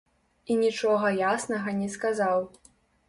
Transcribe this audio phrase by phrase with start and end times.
[0.53, 2.39] І нічога яснага не сказаў.